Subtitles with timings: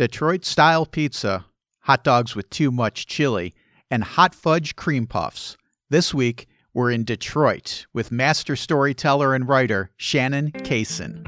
[0.00, 1.44] Detroit style pizza,
[1.80, 3.54] hot dogs with too much chili,
[3.90, 5.58] and hot fudge cream puffs.
[5.90, 11.26] This week, we're in Detroit with master storyteller and writer Shannon Cason.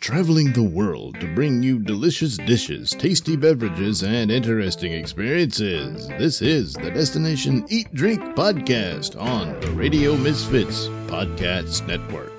[0.00, 6.06] Traveling the world to bring you delicious dishes, tasty beverages, and interesting experiences.
[6.06, 12.30] This is the Destination Eat Drink Podcast on the Radio Misfits Podcast Network.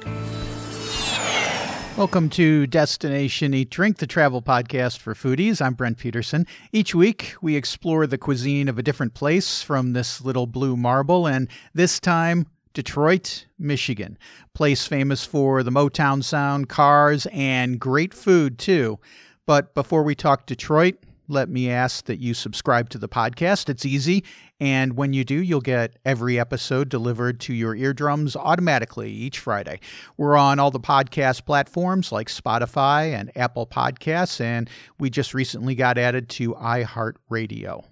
[1.98, 5.62] Welcome to Destination Eat Drink, the travel podcast for foodies.
[5.62, 6.45] I'm Brent Peterson.
[6.73, 11.26] Each week, we explore the cuisine of a different place from this little blue marble,
[11.26, 14.17] and this time, Detroit, Michigan.
[14.53, 19.00] Place famous for the Motown sound, cars, and great food, too.
[19.45, 20.95] But before we talk Detroit,
[21.28, 23.70] let me ask that you subscribe to the podcast.
[23.70, 24.24] It's easy.
[24.60, 29.80] And when you do, you'll get every episode delivered to your eardrums automatically each Friday.
[30.18, 35.76] We're on all the podcast platforms like Spotify and Apple Podcasts, and we just recently
[35.76, 37.84] got added to iHeartRadio.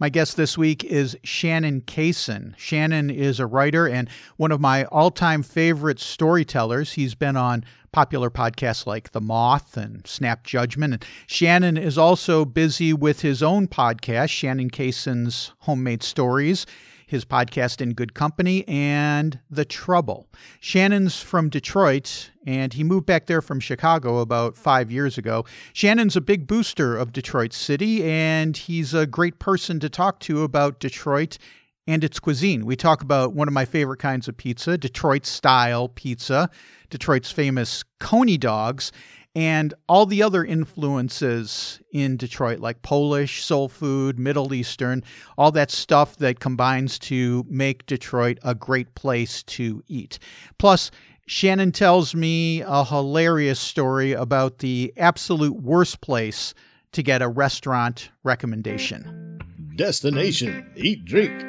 [0.00, 2.54] My guest this week is Shannon Cason.
[2.56, 6.92] Shannon is a writer and one of my all time favorite storytellers.
[6.92, 10.94] He's been on popular podcasts like The Moth and Snap Judgment.
[10.94, 16.64] And Shannon is also busy with his own podcast, Shannon Cason's Homemade Stories
[17.08, 20.28] his podcast In Good Company, and The Trouble.
[20.60, 25.46] Shannon's from Detroit, and he moved back there from Chicago about five years ago.
[25.72, 30.42] Shannon's a big booster of Detroit City, and he's a great person to talk to
[30.42, 31.38] about Detroit
[31.86, 32.66] and its cuisine.
[32.66, 36.50] We talk about one of my favorite kinds of pizza, Detroit style pizza,
[36.90, 38.92] Detroit's famous Coney dogs,
[39.38, 45.04] and all the other influences in Detroit, like Polish, soul food, Middle Eastern,
[45.36, 50.18] all that stuff that combines to make Detroit a great place to eat.
[50.58, 50.90] Plus,
[51.28, 56.52] Shannon tells me a hilarious story about the absolute worst place
[56.90, 59.38] to get a restaurant recommendation.
[59.76, 61.44] Destination Eat Drink.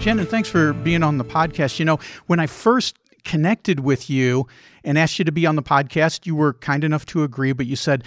[0.00, 1.78] Shannon, thanks for being on the podcast.
[1.78, 4.46] You know, when I first connected with you
[4.82, 7.66] and asked you to be on the podcast, you were kind enough to agree, but
[7.66, 8.04] you said,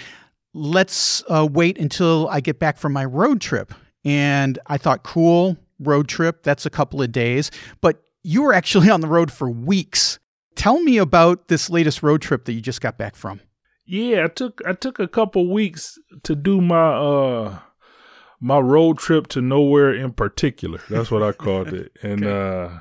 [0.55, 3.75] let's uh, wait until I get back from my road trip.
[4.03, 7.51] And I thought, cool, road trip, that's a couple of days.
[7.79, 10.17] But you were actually on the road for weeks.
[10.55, 13.39] Tell me about this latest road trip that you just got back from.
[13.85, 17.59] Yeah, I took I took a couple weeks to do my uh
[18.43, 20.81] my road trip to nowhere in particular.
[20.89, 21.91] That's what I called it.
[22.03, 22.75] And okay.
[22.75, 22.79] uh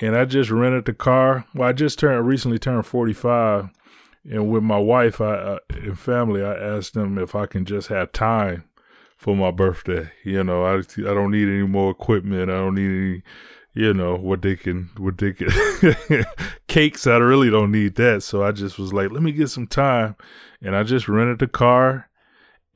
[0.00, 1.44] and I just rented the car.
[1.54, 3.68] Well, I just turned recently turned 45
[4.24, 7.88] and with my wife I, uh, and family I asked them if I can just
[7.88, 8.64] have time
[9.18, 10.10] for my birthday.
[10.24, 12.50] You know, I I don't need any more equipment.
[12.50, 13.22] I don't need any
[13.74, 15.50] you know what they can what they can
[16.66, 19.66] cakes i really don't need that so i just was like let me get some
[19.68, 20.16] time
[20.62, 22.08] and i just rented the car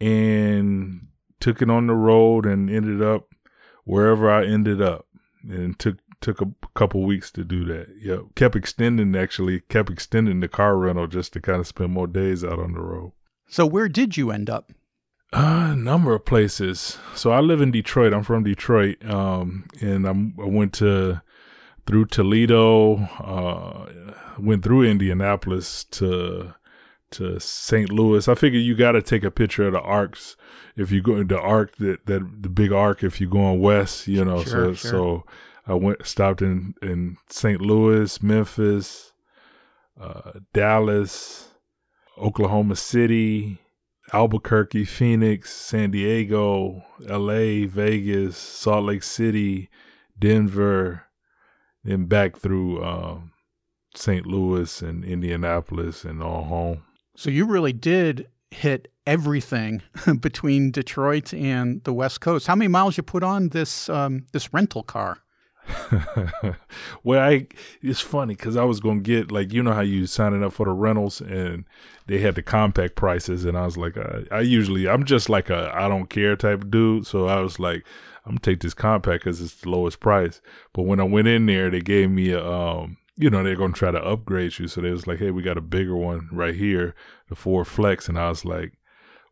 [0.00, 1.00] and
[1.42, 3.34] took it on the road and ended up
[3.84, 5.06] wherever I ended up,
[5.42, 7.88] and took took a couple weeks to do that.
[8.00, 12.06] Yep, kept extending actually, kept extending the car rental just to kind of spend more
[12.06, 13.12] days out on the road.
[13.48, 14.72] So where did you end up?
[15.32, 16.98] Uh, a number of places.
[17.14, 18.14] So I live in Detroit.
[18.14, 21.22] I'm from Detroit, um, and I'm, I went to
[21.86, 26.54] through Toledo, uh, went through Indianapolis to
[27.12, 27.90] to St.
[27.90, 28.28] Louis.
[28.28, 30.36] I figure you got to take a picture of the arcs
[30.76, 34.24] if you go the arc that that the big arc if you're going west, you
[34.24, 34.42] know.
[34.42, 34.90] Sure, so sure.
[34.90, 35.24] so
[35.66, 37.60] I went stopped in in St.
[37.60, 39.12] Louis, Memphis,
[40.00, 41.48] uh, Dallas,
[42.18, 43.58] Oklahoma City,
[44.12, 49.70] Albuquerque, Phoenix, San Diego, L.A., Vegas, Salt Lake City,
[50.18, 51.04] Denver,
[51.84, 53.32] then back through um,
[53.94, 54.26] St.
[54.26, 56.82] Louis and Indianapolis and all home.
[57.16, 59.82] So you really did hit everything
[60.20, 62.46] between Detroit and the West Coast.
[62.46, 65.18] How many miles you put on this um, this rental car?
[67.04, 67.46] well, I
[67.82, 70.66] it's funny because I was gonna get like you know how you signing up for
[70.66, 71.64] the rentals and
[72.06, 75.50] they had the compact prices and I was like I, I usually I'm just like
[75.50, 77.84] a I don't care type of dude so I was like
[78.24, 80.40] I'm gonna take this compact because it's the lowest price.
[80.72, 83.72] But when I went in there, they gave me a um you know, they're going
[83.72, 84.66] to try to upgrade you.
[84.66, 86.94] So they was like, hey, we got a bigger one right here,
[87.28, 88.08] the Ford Flex.
[88.08, 88.72] And I was like,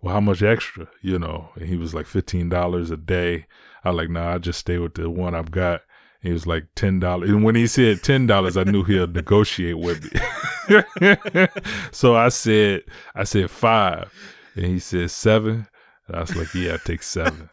[0.01, 1.51] well, how much extra, you know?
[1.57, 3.47] And he was like $15 a day.
[3.85, 5.83] I was like, nah, I just stay with the one I've got.
[6.23, 9.79] He was like ten dollars, and when he said ten dollars, I knew he'll negotiate
[9.79, 11.47] with me.
[11.93, 12.83] so I said,
[13.15, 14.13] I said five,
[14.55, 15.67] and he said seven.
[16.07, 17.49] And I was like, yeah, I take seven.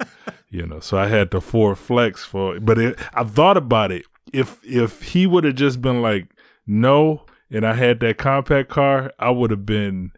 [0.49, 4.05] you know, so I had the Ford Flex for, but it, I thought about it
[4.33, 6.29] if if he would have just been like
[6.65, 10.11] no and I had that compact car, I would have been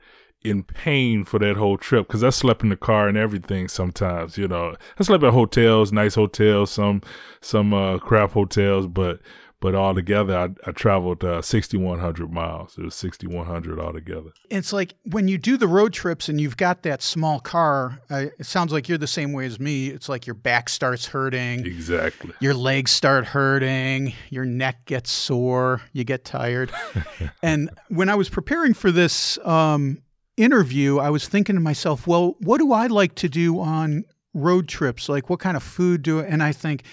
[0.43, 3.67] in pain for that whole trip because I slept in the car and everything.
[3.67, 7.01] Sometimes, you know, I slept at hotels, nice hotels, some
[7.41, 9.19] some uh, crap hotels, but
[9.61, 12.77] but altogether, I, I traveled uh, 6,100 miles.
[12.77, 14.29] It was 6,100 altogether.
[14.49, 18.27] It's like when you do the road trips and you've got that small car, uh,
[18.39, 19.87] it sounds like you're the same way as me.
[19.87, 21.65] It's like your back starts hurting.
[21.65, 22.31] Exactly.
[22.39, 24.13] Your legs start hurting.
[24.29, 25.81] Your neck gets sore.
[25.91, 26.71] You get tired.
[27.43, 30.01] and when I was preparing for this um,
[30.37, 34.69] interview, I was thinking to myself, well, what do I like to do on road
[34.69, 35.09] trips?
[35.09, 36.21] Like, what kind of food do?
[36.21, 36.85] And I think,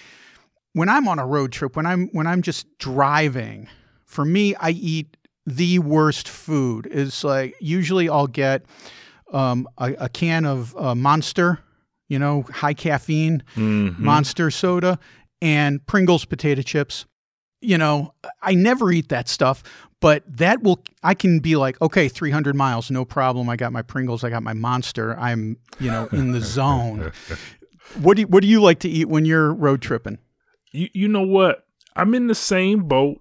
[0.76, 3.66] when I'm on a road trip, when I'm when I'm just driving,
[4.04, 6.86] for me, I eat the worst food.
[6.90, 8.66] It's like usually I'll get
[9.32, 11.60] um, a, a, can of uh, Monster,
[12.08, 14.04] you know, high caffeine mm-hmm.
[14.04, 14.98] Monster soda,
[15.40, 17.06] and Pringles potato chips.
[17.62, 18.12] You know,
[18.42, 19.62] I never eat that stuff,
[20.02, 23.48] but that will I can be like, okay, 300 miles, no problem.
[23.48, 25.18] I got my Pringles, I got my Monster.
[25.18, 27.12] I'm, you know, in the zone.
[27.98, 30.18] what do you, what do you like to eat when you're road tripping?
[30.76, 31.66] You you know what?
[31.94, 33.20] I'm in the same boat.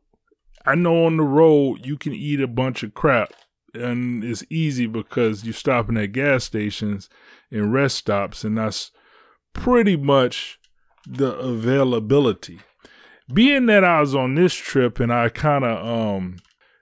[0.65, 3.31] I know on the road you can eat a bunch of crap
[3.73, 7.09] and it's easy because you're stopping at gas stations
[7.51, 8.91] and rest stops and that's
[9.53, 10.59] pretty much
[11.07, 12.59] the availability.
[13.31, 16.37] Being that I was on this trip and I kind of um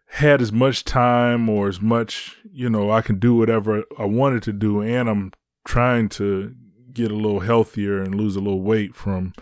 [0.07, 4.43] had as much time or as much, you know, I can do whatever I wanted
[4.43, 5.31] to do and I'm
[5.65, 6.53] trying to
[6.93, 9.33] get a little healthier and lose a little weight from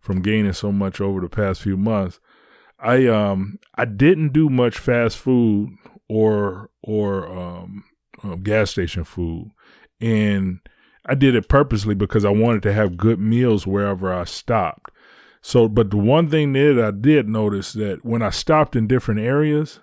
[0.00, 2.18] from gaining so much over the past few months.
[2.78, 5.76] I um I didn't do much fast food
[6.08, 7.84] or or um,
[8.22, 9.50] um, gas station food,
[10.00, 10.60] and
[11.06, 14.90] I did it purposely because I wanted to have good meals wherever I stopped.
[15.42, 19.20] So, but the one thing that I did notice that when I stopped in different
[19.20, 19.80] areas,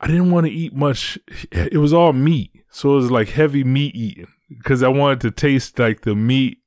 [0.00, 1.18] I didn't want to eat much.
[1.50, 5.30] It was all meat, so it was like heavy meat eating because I wanted to
[5.30, 6.58] taste like the meat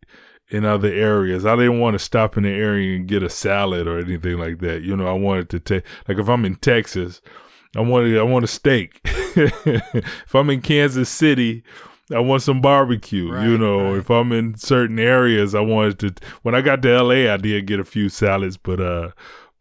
[0.50, 1.46] in other areas.
[1.46, 4.60] I didn't want to stop in the area and get a salad or anything like
[4.60, 4.81] that.
[4.81, 7.22] You know, I wanted to take like if I'm in Texas,
[7.75, 9.00] I wanted I want a steak.
[9.04, 11.63] if I'm in Kansas City,
[12.12, 13.31] I want some barbecue.
[13.31, 13.98] Right, you know, right.
[13.98, 16.13] if I'm in certain areas, I wanted to.
[16.42, 19.12] When I got to LA, I did get a few salads, but uh,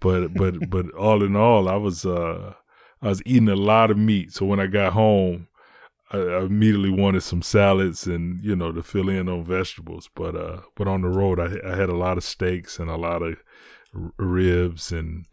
[0.01, 2.55] but but but all in all, I was uh,
[3.03, 4.33] I was eating a lot of meat.
[4.33, 5.48] So when I got home,
[6.11, 10.09] I, immediately wanted some salads and you know to fill in on vegetables.
[10.15, 12.97] But uh, but on the road, I, I had a lot of steaks and a
[12.97, 13.43] lot of
[13.95, 15.27] r- ribs and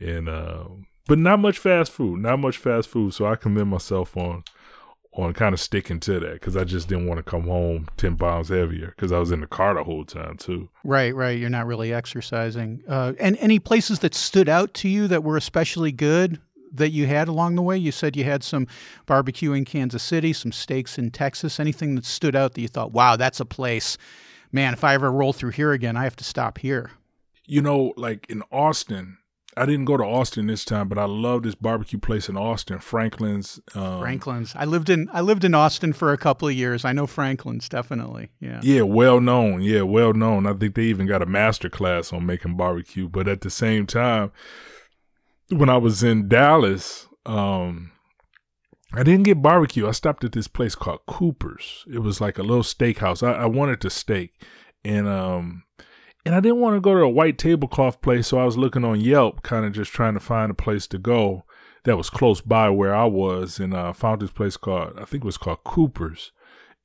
[0.00, 0.64] and uh,
[1.06, 3.14] but not much fast food, not much fast food.
[3.14, 4.44] So I commend myself on
[5.14, 8.16] on kind of sticking to that because I just didn't want to come home ten
[8.16, 10.70] pounds heavier because I was in the car the whole time too.
[10.84, 11.38] Right, right.
[11.38, 12.82] You're not really exercising.
[12.88, 16.40] Uh, and any places that stood out to you that were especially good
[16.72, 17.76] that you had along the way?
[17.76, 18.66] You said you had some
[19.06, 21.60] barbecue in Kansas City, some steaks in Texas.
[21.60, 23.98] Anything that stood out that you thought, wow, that's a place.
[24.50, 26.90] Man, if I ever roll through here again, I have to stop here.
[27.46, 29.18] You know, like in Austin,
[29.56, 32.78] I didn't go to Austin this time, but I love this barbecue place in Austin,
[32.78, 33.60] Franklin's.
[33.74, 34.54] Um, Franklin's.
[34.56, 36.84] I lived in I lived in Austin for a couple of years.
[36.84, 38.30] I know Franklin's definitely.
[38.40, 38.60] Yeah.
[38.62, 39.60] Yeah, well known.
[39.60, 40.46] Yeah, well known.
[40.46, 43.08] I think they even got a master class on making barbecue.
[43.08, 44.32] But at the same time,
[45.52, 47.92] when I was in Dallas, um,
[48.92, 49.86] I didn't get barbecue.
[49.86, 51.84] I stopped at this place called Cooper's.
[51.92, 53.26] It was like a little steakhouse.
[53.26, 54.32] I, I wanted to steak,
[54.84, 55.64] and um,
[56.24, 58.84] and I didn't want to go to a white tablecloth place, so I was looking
[58.84, 61.44] on Yelp, kind of just trying to find a place to go
[61.84, 65.04] that was close by where I was, and I uh, found this place called I
[65.04, 66.32] think it was called Cooper's,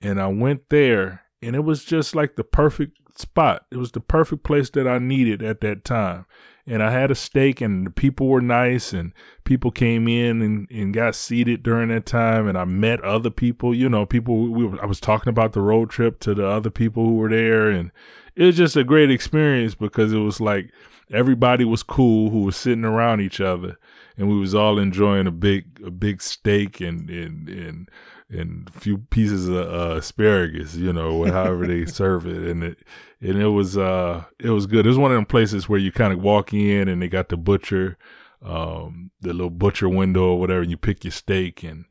[0.01, 3.65] and I went there, and it was just like the perfect spot.
[3.71, 6.25] It was the perfect place that I needed at that time
[6.67, 9.13] and I had a steak and people were nice and
[9.45, 13.73] people came in and, and got seated during that time and I met other people,
[13.73, 17.05] you know, people we I was talking about the road trip to the other people
[17.05, 17.91] who were there and
[18.35, 20.71] it was just a great experience because it was like
[21.09, 23.77] everybody was cool who was sitting around each other
[24.17, 27.89] and we was all enjoying a big a big steak and and and
[28.29, 32.77] and a few pieces of uh, asparagus, you know, however they serve it, and it
[33.21, 34.85] and it was uh it was good.
[34.85, 37.29] It was one of them places where you kind of walk in and they got
[37.29, 37.97] the butcher,
[38.41, 41.85] um, the little butcher window or whatever, and you pick your steak and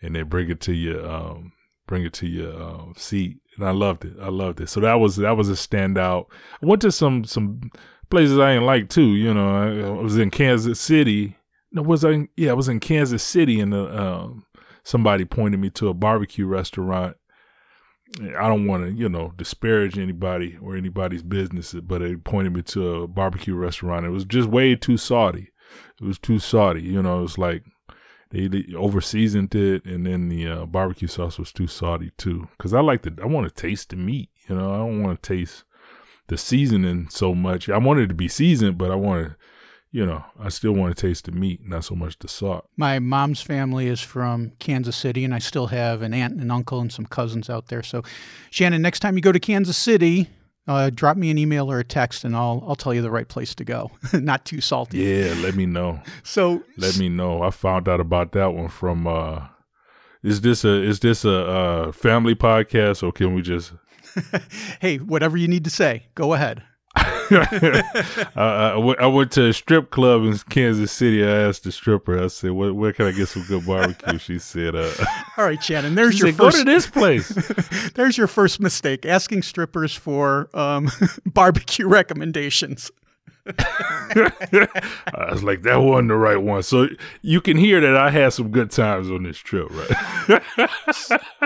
[0.00, 1.52] and they bring it to you, um,
[1.86, 4.14] bring it to your uh, seat, and I loved it.
[4.20, 4.68] I loved it.
[4.68, 6.26] So that was that was a standout.
[6.62, 7.70] I went to some some
[8.10, 9.14] places I didn't like too.
[9.14, 11.36] You know, I, I was in Kansas City.
[11.70, 12.28] No, was I?
[12.36, 14.44] Yeah, I was in Kansas City, and the um,
[14.82, 17.16] somebody pointed me to a barbecue restaurant.
[18.20, 22.62] I don't want to, you know, disparage anybody or anybody's business, but they pointed me
[22.62, 24.04] to a barbecue restaurant.
[24.04, 25.48] It was just way too salty.
[26.00, 26.82] It was too salty.
[26.82, 27.64] You know, it was like
[28.30, 32.48] they, they over seasoned it, and then the uh, barbecue sauce was too salty too.
[32.56, 34.30] Because I like the I want to taste the meat.
[34.48, 35.64] You know, I don't want to taste
[36.28, 37.68] the seasoning so much.
[37.68, 39.36] I want it to be seasoned, but I want to,
[39.92, 42.66] you know, I still want to taste the meat, not so much the salt.
[42.76, 46.80] My mom's family is from Kansas City, and I still have an aunt and uncle
[46.80, 47.82] and some cousins out there.
[47.82, 48.02] So,
[48.50, 50.30] Shannon, next time you go to Kansas City,
[50.66, 53.28] uh, drop me an email or a text, and I'll I'll tell you the right
[53.28, 53.90] place to go.
[54.14, 54.98] Not too salty.
[54.98, 56.00] Yeah, let me know.
[56.24, 57.42] So let me know.
[57.42, 59.06] I found out about that one from.
[59.06, 59.48] uh
[60.22, 63.72] Is this a is this a, a family podcast or can we just?
[64.80, 66.62] hey, whatever you need to say, go ahead.
[68.36, 71.24] I, I, went to a strip club in Kansas City.
[71.24, 74.18] I asked the stripper, I said, where, where can I get some good barbecue?
[74.18, 74.90] She said, uh,
[75.36, 76.56] All right, Shannon, there's your said, first.
[76.56, 77.28] Go to this place.
[77.94, 80.90] there's your first mistake asking strippers for um,
[81.26, 82.90] barbecue recommendations.
[83.46, 86.62] I was like, that wasn't the right one.
[86.62, 86.88] So
[87.22, 90.70] you can hear that I had some good times on this trip, right?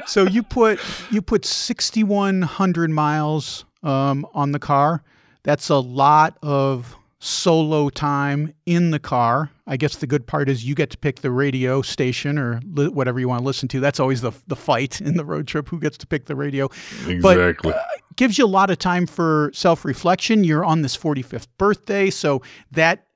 [0.07, 0.79] so you put
[1.11, 5.03] you put sixty one hundred miles um, on the car.
[5.47, 9.53] That's a lot of solo time in the car.
[9.65, 12.89] I guess the good part is you get to pick the radio station or li-
[12.89, 13.79] whatever you want to listen to.
[13.79, 16.67] That's always the the fight in the road trip who gets to pick the radio.
[17.07, 17.71] Exactly.
[17.71, 17.83] But, uh,
[18.17, 20.43] gives you a lot of time for self-reflection.
[20.43, 23.07] You're on this 45th birthday, so that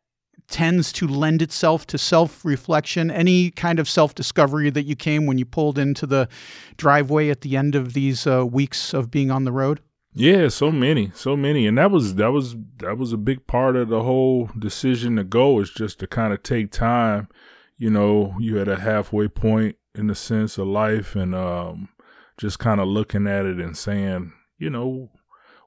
[0.47, 3.11] tends to lend itself to self-reflection.
[3.11, 6.29] Any kind of self-discovery that you came when you pulled into the
[6.77, 9.81] driveway at the end of these uh, weeks of being on the road?
[10.13, 13.77] Yeah, so many, so many, and that was that was that was a big part
[13.77, 17.29] of the whole decision to go is just to kind of take time.
[17.77, 21.91] You know, you had a halfway point in the sense of life, and um,
[22.37, 25.11] just kind of looking at it and saying, you know,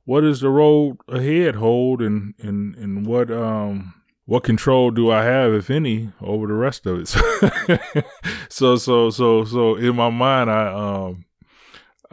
[0.03, 3.93] what does the road ahead hold, and and and what um
[4.25, 8.05] what control do I have, if any, over the rest of it?
[8.49, 11.22] so so so so in my mind, I um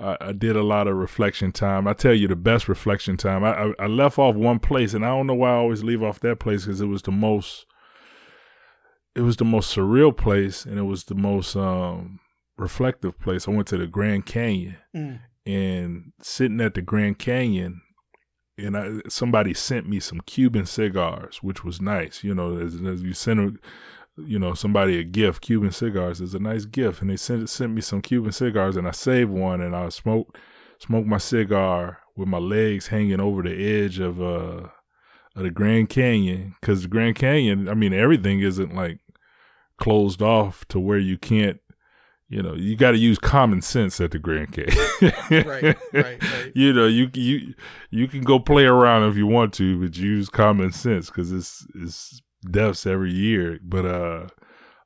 [0.01, 1.87] I, I, did a lot of reflection time.
[1.87, 3.45] I tell you, the best reflection time.
[3.45, 6.03] I, I, I left off one place, and I don't know why I always leave
[6.03, 7.67] off that place because it was the most.
[9.15, 12.21] It was the most surreal place, and it was the most um,
[12.57, 13.47] reflective place.
[13.47, 15.21] I went to the Grand Canyon, mm.
[15.45, 17.83] and sitting at the Grand Canyon,
[18.57, 22.25] and I, somebody sent me some Cuban cigars, which was nice.
[22.25, 23.59] You know, as, as you send
[24.17, 25.43] you know, somebody a gift.
[25.43, 28.87] Cuban cigars is a nice gift, and they sent sent me some Cuban cigars, and
[28.87, 30.37] I saved one, and I smoked
[30.79, 34.69] smoked my cigar with my legs hanging over the edge of uh
[35.37, 38.99] of the Grand Canyon, because the Grand Canyon, I mean, everything isn't like
[39.79, 41.61] closed off to where you can't.
[42.29, 44.77] You know, you got to use common sense at the Grand Canyon.
[45.31, 46.53] right, right, right.
[46.55, 47.55] You know, you you
[47.91, 51.67] you can go play around if you want to, but use common sense because it's
[51.75, 53.59] it's deaths every year.
[53.63, 54.27] But uh,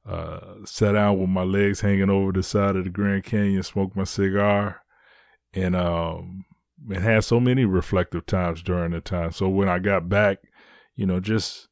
[0.08, 3.96] uh, sat down with my legs hanging over the side of the Grand Canyon, smoked
[3.96, 4.82] my cigar,
[5.52, 6.44] and um,
[6.88, 9.32] and had so many reflective times during the time.
[9.32, 10.38] So when I got back,
[10.96, 11.68] you know, just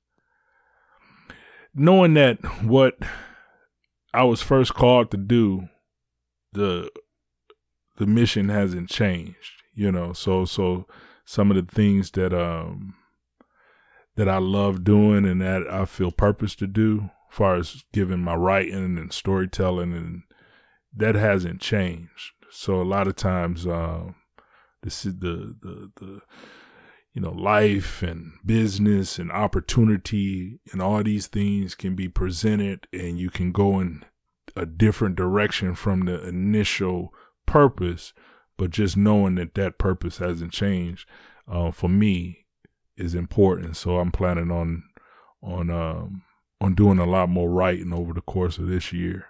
[1.75, 2.99] knowing that what
[4.15, 5.69] I was first called to do,
[6.53, 6.91] the
[7.97, 10.13] the mission hasn't changed, you know.
[10.13, 10.87] So so
[11.25, 12.95] some of the things that um
[14.17, 18.21] that I love doing and that I feel purpose to do, as far as giving
[18.21, 20.23] my writing and storytelling, and
[20.95, 22.33] that hasn't changed.
[22.51, 24.13] So a lot of times, uh,
[24.83, 26.21] this is the the the
[27.15, 33.19] you know life and business and opportunity and all these things can be presented, and
[33.19, 34.05] you can go in
[34.55, 37.13] a different direction from the initial
[37.47, 38.13] purpose,
[38.59, 41.09] but just knowing that that purpose hasn't changed.
[41.51, 42.42] Uh, for me,
[43.03, 43.77] is important.
[43.77, 44.85] So I'm planning on
[45.43, 46.23] on um,
[46.61, 49.27] on doing a lot more writing over the course of this year,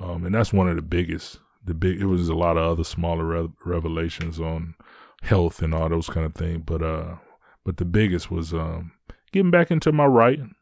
[0.00, 1.38] um, and that's one of the biggest.
[1.64, 4.74] The big it was a lot of other smaller re- revelations on
[5.22, 7.16] health and all those kind of things, but uh,
[7.64, 8.92] but the biggest was um,
[9.32, 10.54] getting back into my writing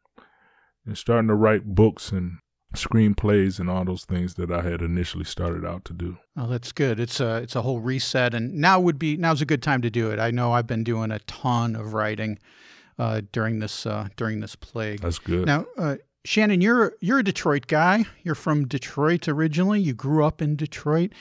[0.85, 2.38] and starting to write books and
[2.76, 6.18] screenplays and all those things that I had initially started out to do.
[6.37, 7.00] Oh, that's good.
[7.00, 9.90] It's a it's a whole reset, and now would be now's a good time to
[9.90, 10.18] do it.
[10.18, 12.38] I know I've been doing a ton of writing
[12.99, 15.00] uh, during this uh, during this plague.
[15.00, 15.47] That's good.
[15.47, 18.04] Now, uh, Shannon, you're you're a Detroit guy.
[18.23, 19.80] You're from Detroit originally.
[19.80, 21.12] You grew up in Detroit.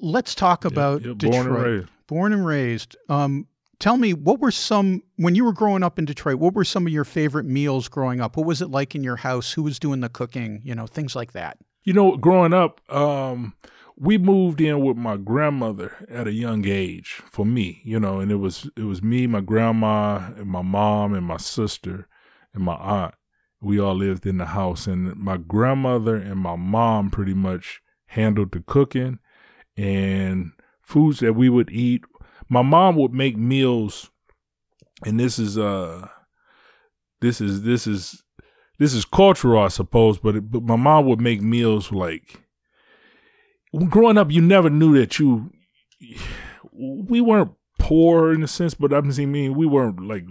[0.00, 1.44] Let's talk about yeah, yeah, Detroit.
[1.44, 1.88] Born and raised.
[2.06, 2.96] Born and raised.
[3.08, 3.46] Um,
[3.78, 6.86] tell me what were some when you were growing up in Detroit, what were some
[6.86, 8.36] of your favorite meals growing up?
[8.36, 9.52] What was it like in your house?
[9.52, 10.60] Who was doing the cooking?
[10.64, 11.58] You know, things like that.
[11.84, 13.54] You know, growing up, um,
[13.96, 18.30] we moved in with my grandmother at a young age for me, you know, and
[18.30, 22.08] it was it was me, my grandma, and my mom and my sister
[22.54, 23.14] and my aunt.
[23.60, 28.52] We all lived in the house, and my grandmother and my mom pretty much handled
[28.52, 29.18] the cooking
[29.76, 32.04] and foods that we would eat.
[32.48, 34.10] My mom would make meals,
[35.04, 36.08] and this is uh,
[37.20, 38.22] this is this is
[38.78, 40.18] this is cultural, I suppose.
[40.18, 42.42] But it, but my mom would make meals like
[43.88, 44.30] growing up.
[44.30, 45.50] You never knew that you.
[46.72, 50.24] We weren't poor in a sense, but saying, mean, we weren't like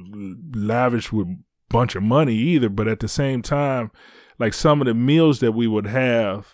[0.54, 1.28] lavish with
[1.70, 2.70] bunch of money either.
[2.70, 3.92] But at the same time,
[4.40, 6.54] like some of the meals that we would have,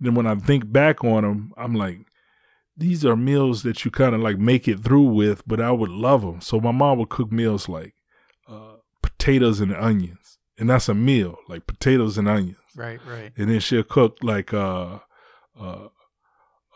[0.00, 1.98] then when I think back on them, I'm like,
[2.76, 5.90] these are meals that you kind of like make it through with, but I would
[5.90, 6.40] love them.
[6.40, 7.94] So my mom would cook meals like
[8.48, 12.56] uh, potatoes and onions, and that's a meal, like potatoes and onions.
[12.74, 13.32] Right, right.
[13.36, 15.00] And then she'll cook like uh,
[15.58, 15.88] uh,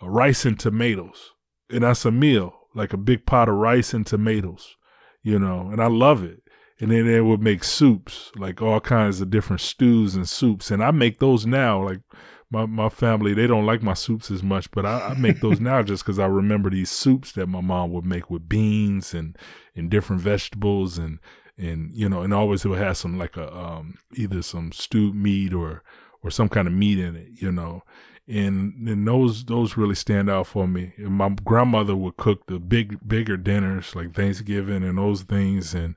[0.03, 1.33] rice and tomatoes,
[1.71, 4.77] and that's a meal, like a big pot of rice and tomatoes,
[5.23, 5.71] you know.
[5.73, 6.43] And I love it.
[6.79, 10.85] And then they would make soups, like all kinds of different stews and soups, and
[10.85, 12.01] I make those now, like
[12.51, 15.61] my my family they don't like my soups as much, but I, I make those
[15.61, 19.37] now just because I remember these soups that my mom would make with beans and
[19.75, 21.19] and different vegetables and
[21.59, 25.15] and you know and always it would have some like a um either some stewed
[25.15, 25.83] meat or
[26.23, 27.83] or some kind of meat in it, you know.
[28.29, 30.93] And and those those really stand out for me.
[30.97, 35.95] And my grandmother would cook the big bigger dinners like Thanksgiving and those things and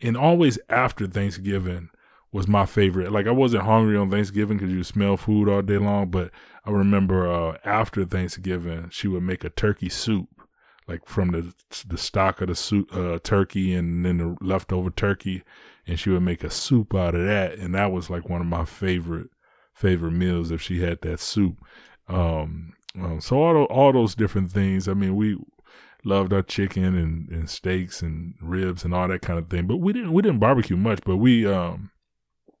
[0.00, 1.90] and always after Thanksgiving
[2.32, 3.12] was my favorite.
[3.12, 6.30] Like I wasn't hungry on Thanksgiving because you smell food all day long, but
[6.64, 10.28] I remember uh, after Thanksgiving she would make a turkey soup,
[10.88, 11.54] like from the
[11.86, 15.42] the stock of the soup, uh, turkey and then the leftover turkey,
[15.86, 18.46] and she would make a soup out of that, and that was like one of
[18.46, 19.28] my favorite
[19.74, 21.58] favorite meals if she had that soup.
[22.08, 24.88] Um, um, so all all those different things.
[24.88, 25.36] I mean, we
[26.04, 29.66] loved our chicken and, and steaks and ribs and all that kind of thing.
[29.66, 31.00] But we didn't we didn't barbecue much.
[31.04, 31.90] But we um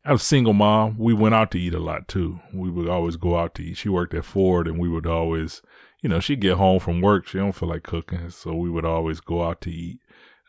[0.04, 0.96] I was single mom.
[0.98, 2.40] We went out to eat a lot too.
[2.52, 3.76] We would always go out to eat.
[3.76, 5.62] She worked at Ford, and we would always,
[6.00, 7.28] you know, she'd get home from work.
[7.28, 10.00] She don't feel like cooking, so we would always go out to eat.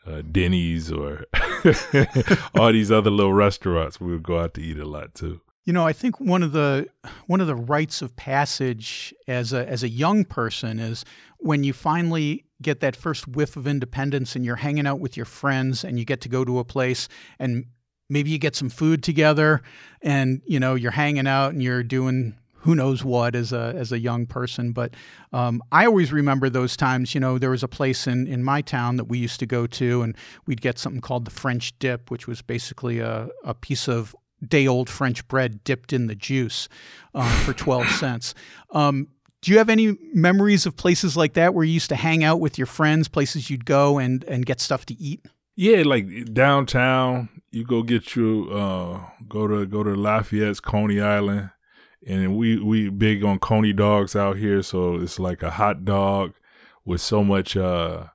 [0.06, 1.24] Uh, Denny's or
[2.58, 4.00] all these other little restaurants.
[4.00, 5.40] We would go out to eat a lot too.
[5.64, 6.88] You know, I think one of the
[7.26, 11.06] one of the rites of passage as a as a young person is
[11.38, 15.26] when you finally get that first whiff of independence and you're hanging out with your
[15.26, 17.64] friends and you get to go to a place and
[18.08, 19.62] maybe you get some food together
[20.02, 23.92] and you know you're hanging out and you're doing who knows what as a as
[23.92, 24.72] a young person.
[24.72, 24.94] But
[25.32, 27.14] um, I always remember those times.
[27.14, 29.66] You know, there was a place in in my town that we used to go
[29.66, 33.86] to, and we'd get something called the French dip, which was basically a, a piece
[33.86, 36.68] of day old French bread dipped in the juice
[37.14, 38.34] uh, for twelve cents.
[38.70, 39.08] Um,
[39.42, 42.40] do you have any memories of places like that where you used to hang out
[42.40, 45.20] with your friends, places you'd go and and get stuff to eat?
[45.56, 51.50] Yeah, like downtown, you go get your uh go to go to Lafayette's Coney Island,
[52.06, 54.62] and we we big on Coney dogs out here.
[54.62, 56.34] So it's like a hot dog
[56.84, 58.06] with so much uh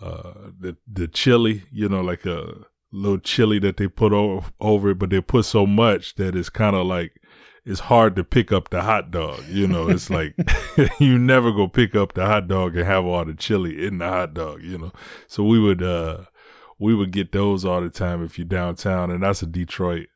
[0.00, 4.90] uh the the chili, you know, like a little chili that they put over over
[4.90, 7.12] it, but they put so much that it's kind of like
[7.64, 9.44] it's hard to pick up the hot dog.
[9.48, 10.34] You know, it's like
[10.98, 14.08] you never go pick up the hot dog and have all the chili in the
[14.08, 14.62] hot dog.
[14.62, 14.92] You know,
[15.28, 16.24] so we would uh
[16.82, 20.08] we would get those all the time if you're downtown, and that's a Detroit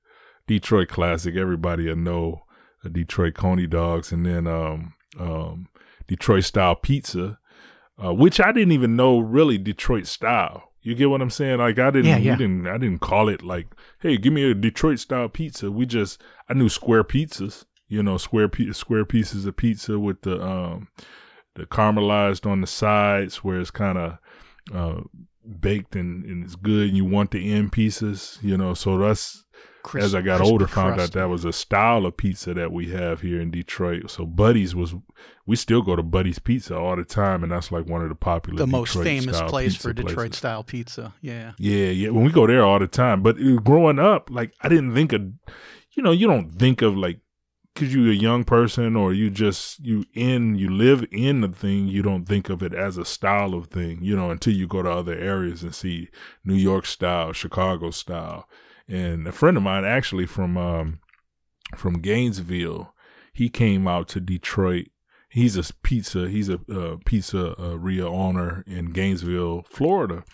[0.48, 1.36] Detroit classic.
[1.36, 2.42] Everybody will know
[2.84, 5.68] a Detroit Coney dogs, and then um, um,
[6.08, 7.38] Detroit style pizza,
[8.04, 10.72] uh, which I didn't even know really Detroit style.
[10.82, 11.58] You get what I'm saying?
[11.58, 12.36] Like I didn't, yeah, yeah.
[12.36, 13.68] didn't, I didn't call it like,
[14.00, 15.70] hey, give me a Detroit style pizza.
[15.70, 20.22] We just, I knew square pizzas, you know, square pe- square pieces of pizza with
[20.22, 20.88] the um,
[21.54, 24.18] the caramelized on the sides, where it's kind of
[24.74, 25.00] uh,
[25.60, 28.74] baked and, and it's good and you want the end pieces, you know.
[28.74, 29.44] So that's
[29.82, 32.88] Crisp, as I got older, found out that was a style of pizza that we
[32.90, 34.10] have here in Detroit.
[34.10, 34.94] So Buddy's was
[35.46, 38.16] we still go to Buddy's Pizza all the time, and that's like one of the
[38.16, 40.08] popular, the Detroit most famous place for places.
[40.08, 41.14] Detroit style pizza.
[41.20, 42.08] Yeah, yeah, yeah.
[42.10, 45.12] When we go there all the time, but uh, growing up, like I didn't think
[45.12, 45.22] of,
[45.92, 47.20] you know, you don't think of like
[47.76, 51.86] because you're a young person or you just you in you live in the thing
[51.86, 54.82] you don't think of it as a style of thing you know until you go
[54.82, 56.08] to other areas and see
[56.42, 58.48] new york style chicago style.
[58.88, 61.00] And a friend of mine actually from um
[61.76, 62.94] from gainesville
[63.34, 64.86] he came out to detroit.
[65.28, 66.58] He's a pizza he's a
[67.04, 70.24] pizza uh, owner in gainesville florida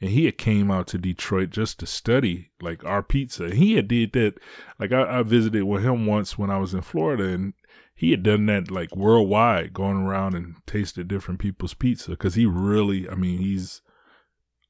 [0.00, 3.54] and he had came out to Detroit just to study like our pizza.
[3.54, 4.34] He had did that
[4.78, 7.52] like I, I, visited with him once when I was in Florida and
[7.94, 12.46] he had done that like worldwide, going around and tasted different people's pizza because he
[12.46, 13.82] really, I mean, he's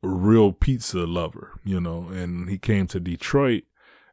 [0.02, 2.08] a real pizza lover, you know.
[2.08, 3.62] And he came to Detroit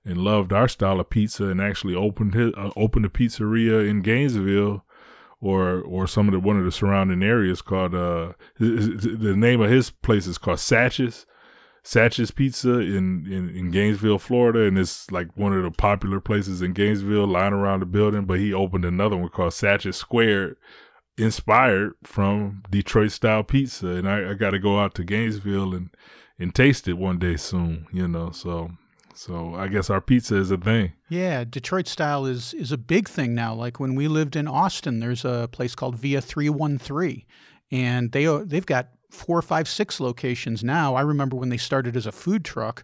[0.06, 4.02] and loved our style of pizza and actually opened his, uh, opened a pizzeria in
[4.02, 4.86] Gainesville
[5.40, 9.70] or or some of the one of the surrounding areas called uh the name of
[9.70, 11.26] his place is called Satch's
[11.88, 16.62] Satch's Pizza in, in, in Gainesville, Florida, and it's like one of the popular places
[16.62, 18.26] in Gainesville, lying around the building.
[18.26, 20.58] But he opened another one called Satch's Square,
[21.18, 25.90] inspired from Detroit style pizza, and I, I got to go out to Gainesville and
[26.38, 27.88] and taste it one day soon.
[27.94, 28.72] You know, so
[29.18, 30.94] so I guess our pizza is a thing.
[31.10, 33.54] Yeah, Detroit style is is a big thing now.
[33.54, 37.26] Like when we lived in Austin, there's a place called Via Three One Three,
[37.72, 40.96] and they they've got four, five, six locations now.
[40.96, 42.84] I remember when they started as a food truck,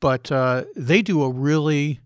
[0.00, 2.00] but uh, they do a really,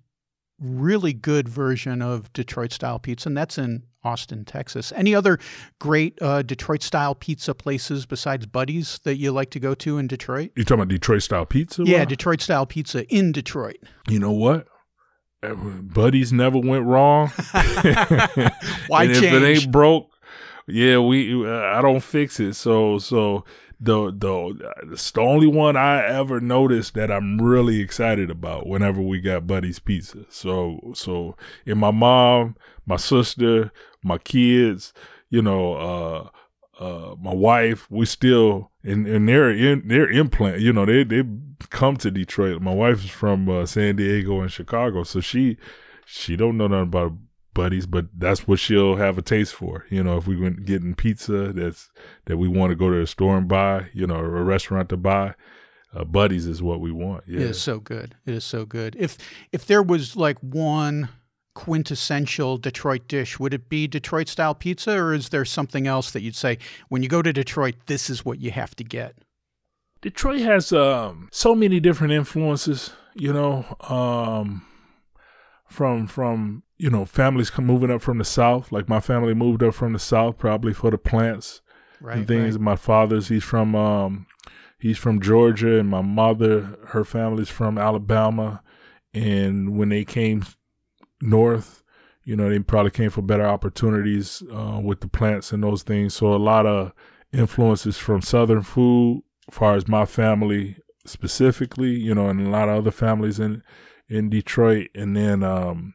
[0.60, 4.92] really good version of Detroit style pizza, and that's in Austin, Texas.
[4.94, 5.38] Any other
[5.80, 10.06] great uh, Detroit style pizza places besides Buddy's that you like to go to in
[10.06, 10.52] Detroit?
[10.54, 11.82] You talking about Detroit style pizza?
[11.84, 13.78] Yeah, Detroit style pizza in Detroit.
[14.08, 14.68] You know what?
[15.42, 17.28] Buddy's never went wrong.
[18.88, 19.24] Why and change?
[19.24, 20.08] If it ain't broke,
[20.66, 22.54] yeah, we uh, I don't fix it.
[22.54, 23.44] So so
[23.78, 29.00] the the it's the only one I ever noticed that I'm really excited about whenever
[29.00, 30.24] we got Buddy's Pizza.
[30.28, 32.56] So so and my mom,
[32.86, 33.72] my sister,
[34.02, 34.92] my kids,
[35.28, 36.28] you know, uh
[36.82, 41.22] uh my wife, we still and and they're in they're implant, you know, they they
[41.70, 42.62] come to Detroit.
[42.62, 45.56] My wife is from uh, San Diego and Chicago, so she
[46.06, 47.12] she don't know nothing about
[47.54, 49.86] Buddy's, but that's what she'll have a taste for.
[49.90, 51.90] You know, if we went getting pizza that's
[52.26, 54.90] that we want to go to a store and buy, you know, or a restaurant
[54.90, 55.34] to buy,
[55.94, 57.24] uh, Buddy's is what we want.
[57.26, 57.40] Yeah.
[57.40, 58.14] It is so good.
[58.26, 58.94] It is so good.
[58.98, 59.16] If
[59.52, 61.08] if there was like one
[61.56, 66.20] quintessential Detroit dish, would it be Detroit style pizza, or is there something else that
[66.20, 66.58] you'd say
[66.90, 69.16] when you go to Detroit, this is what you have to get?
[70.02, 72.92] Detroit has um, so many different influences.
[73.14, 74.66] You know, um,
[75.66, 78.70] from from you know families come moving up from the south.
[78.70, 81.62] Like my family moved up from the south probably for the plants
[82.02, 82.56] right, and things.
[82.56, 82.60] Right.
[82.60, 84.26] My father's he's from um,
[84.78, 88.62] he's from Georgia, and my mother her family's from Alabama.
[89.14, 90.44] And when they came
[91.20, 91.82] north,
[92.24, 96.14] you know they probably came for better opportunities uh, with the plants and those things.
[96.14, 96.92] So a lot of
[97.32, 102.68] influences from southern food, as far as my family specifically, you know, and a lot
[102.68, 103.62] of other families in
[104.08, 105.94] in Detroit, and then um,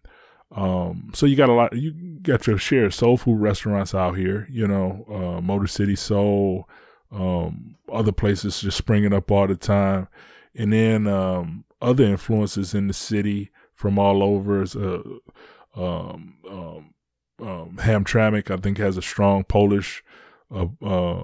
[0.54, 4.18] um, so you got a lot, you got your share of soul food restaurants out
[4.18, 6.68] here, you know, uh, Motor City Soul,
[7.12, 10.08] um, other places just springing up all the time,
[10.54, 14.62] and then um, other influences in the city from all over.
[14.62, 15.02] Uh,
[15.76, 16.94] um, um,
[17.42, 20.04] um, Hamtramck, I think, has a strong Polish.
[20.54, 21.24] Uh, uh,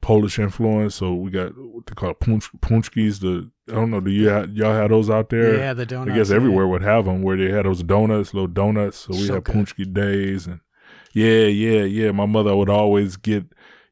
[0.00, 0.94] Polish influence.
[0.94, 3.20] So we got what they call punch, paczkis.
[3.20, 4.00] The I don't know.
[4.00, 5.58] Do you ha- y'all have those out there?
[5.58, 6.10] Yeah, the donuts.
[6.10, 6.36] I guess yeah.
[6.36, 9.00] everywhere would have them where they had those donuts, little donuts.
[9.00, 9.54] So we So good.
[9.54, 10.60] paczki days and
[11.12, 12.12] yeah, yeah, yeah.
[12.12, 13.44] My mother would always get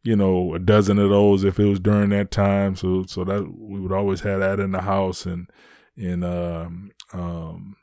[0.03, 2.75] you know a dozen of those if it was during that time.
[2.75, 5.51] So so that we would always have that in the house and
[5.97, 7.77] and um um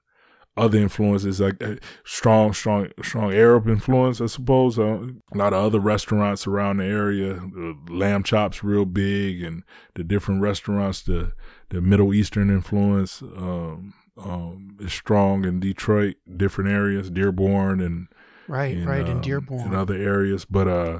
[0.57, 4.79] other influences like uh, strong, strong, strong Arab influence, I suppose.
[4.79, 9.63] Uh, a lot of other restaurants around the area, the lamb chops real big, and
[9.95, 11.33] the different restaurants, the
[11.69, 18.07] the Middle Eastern influence um, um, is strong in Detroit, different areas, Dearborn, and
[18.47, 19.61] Right, and, right, in um, Dearborn.
[19.61, 20.45] and other areas.
[20.45, 20.99] But uh,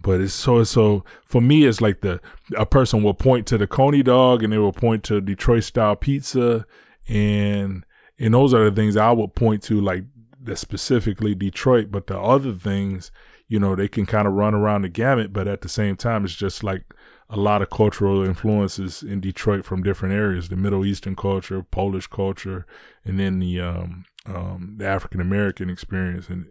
[0.00, 2.20] but it's so so for me, it's like the
[2.56, 5.96] a person will point to the Coney dog, and they will point to Detroit style
[5.96, 6.66] pizza,
[7.08, 7.84] and
[8.18, 10.04] and those are the things I would point to, like
[10.54, 11.90] specifically Detroit.
[11.90, 13.10] But the other things,
[13.48, 15.32] you know, they can kind of run around the gamut.
[15.32, 16.84] But at the same time, it's just like
[17.28, 22.06] a lot of cultural influences in Detroit from different areas: the Middle Eastern culture, Polish
[22.06, 22.66] culture,
[23.04, 26.28] and then the um, um, the African American experience.
[26.28, 26.46] And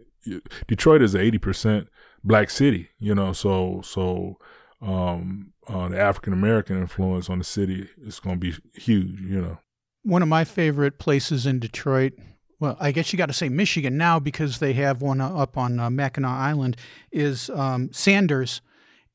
[0.66, 1.88] Detroit is a eighty percent
[2.22, 4.38] black city, you know, so so
[4.82, 9.40] um, uh, the African American influence on the city is going to be huge, you
[9.40, 9.58] know.
[10.06, 12.12] One of my favorite places in Detroit,
[12.60, 15.80] well, I guess you got to say Michigan now because they have one up on
[15.80, 16.76] uh, Mackinac Island,
[17.10, 18.60] is um, Sanders,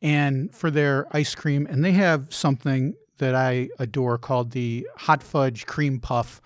[0.02, 5.24] and for their ice cream, and they have something that I adore called the hot
[5.24, 6.42] fudge cream puff.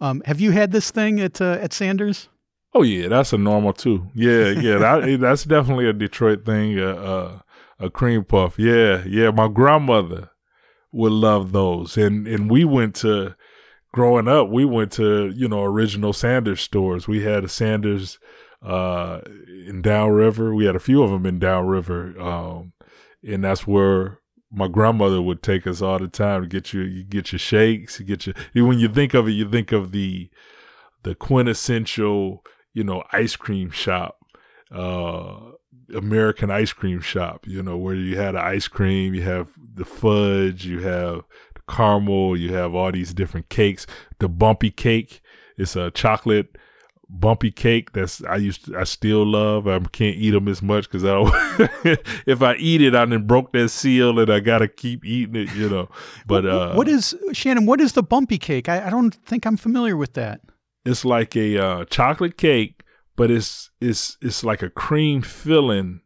[0.00, 2.28] Um, have you had this thing at uh, at Sanders?
[2.74, 4.06] Oh yeah, that's a normal too.
[4.14, 6.78] Yeah, yeah, that, that's definitely a Detroit thing.
[6.78, 7.38] Uh, uh,
[7.80, 8.58] a cream puff.
[8.58, 9.30] Yeah, yeah.
[9.30, 10.30] My grandmother
[10.92, 13.34] would love those, and and we went to
[13.92, 14.48] growing up.
[14.48, 17.08] We went to you know original Sanders stores.
[17.08, 18.18] We had a Sanders
[18.62, 19.20] uh,
[19.66, 20.54] in Downriver.
[20.54, 22.72] We had a few of them in Downriver, um,
[23.22, 24.20] and that's where
[24.50, 28.00] my grandmother would take us all the time to get you, you get your shakes,
[28.00, 28.34] you get your,
[28.66, 30.30] when you think of it, you think of the,
[31.02, 34.18] the quintessential, you know, ice cream shop,
[34.72, 35.36] uh,
[35.94, 40.64] American ice cream shop, you know, where you had ice cream, you have the fudge,
[40.64, 41.22] you have
[41.68, 43.86] caramel, you have all these different cakes.
[44.18, 45.20] The bumpy cake
[45.56, 46.56] is a chocolate
[47.10, 49.66] bumpy cake that's I used to, I still love.
[49.66, 51.16] I can't eat them as much because I
[52.26, 55.54] if I eat it, I then broke that seal and I gotta keep eating it,
[55.54, 55.88] you know.
[56.26, 57.66] But uh, what is Shannon?
[57.66, 58.68] What is the bumpy cake?
[58.68, 60.40] I, I don't think I'm familiar with that.
[60.84, 62.82] It's like a uh, chocolate cake,
[63.16, 66.00] but it's it's it's like a cream filling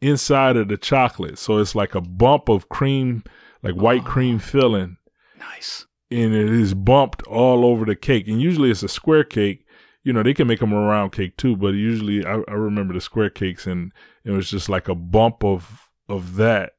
[0.00, 1.38] inside of the chocolate.
[1.38, 3.24] So it's like a bump of cream,
[3.62, 4.96] like white oh, cream filling.
[5.38, 5.86] Nice.
[6.10, 8.28] And it is bumped all over the cake.
[8.28, 9.64] And usually it's a square cake
[10.04, 12.94] you know, they can make them a round cake too, but usually I, I remember
[12.94, 13.92] the square cakes and
[14.24, 16.72] it was just like a bump of, of that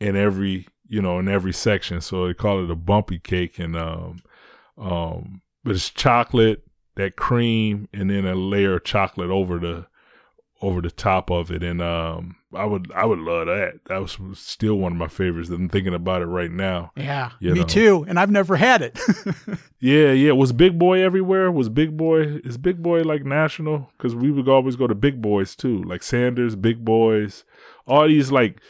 [0.00, 2.00] in every, you know, in every section.
[2.00, 4.22] So they call it a bumpy cake and, um,
[4.78, 6.64] um, but it's chocolate,
[6.96, 9.86] that cream, and then a layer of chocolate over the,
[10.62, 11.62] over the top of it.
[11.62, 13.80] And, um, I would I would love that.
[13.86, 15.48] That was still one of my favorites.
[15.48, 16.92] I'm thinking about it right now.
[17.40, 17.66] Yeah, me know.
[17.66, 18.04] too.
[18.08, 18.98] And I've never had it.
[19.80, 20.32] yeah, yeah.
[20.32, 21.50] Was Big Boy everywhere?
[21.50, 23.90] Was Big Boy is Big Boy like national?
[23.96, 27.44] Because we would always go to Big Boys too, like Sanders, Big Boys,
[27.86, 28.60] all these like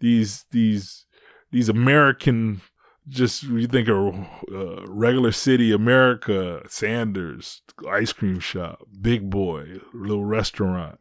[0.00, 1.06] these these
[1.50, 2.60] these American.
[3.08, 4.16] Just you think of
[4.52, 10.98] uh, regular city America, Sanders ice cream shop, Big Boy, little restaurant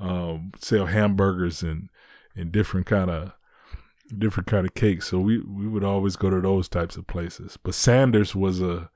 [0.00, 1.88] um, sell hamburgers and
[2.34, 3.32] and different kind of
[4.16, 5.08] different kind of cakes.
[5.08, 7.58] So we we would always go to those types of places.
[7.62, 8.90] But Sanders was a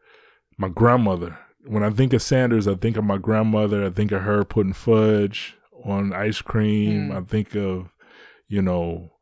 [0.57, 1.39] my grandmother.
[1.67, 3.85] When I think of Sanders, I think of my grandmother.
[3.85, 7.11] I think of her putting fudge on ice cream.
[7.11, 7.17] Mm.
[7.17, 7.91] I think of
[8.49, 9.13] you know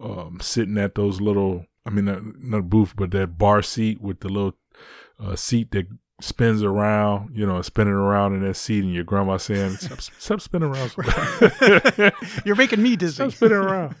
[0.00, 1.66] um, sitting at those little.
[1.84, 4.54] I mean, not, not booth, but that bar seat with the little
[5.18, 5.88] uh, seat that
[6.22, 10.40] spins around, you know, spinning around in that seat, and your grandma saying, "Stop, stop
[10.40, 10.94] spinning around."
[12.44, 13.14] You're making me dizzy.
[13.14, 13.94] Stop spinning around.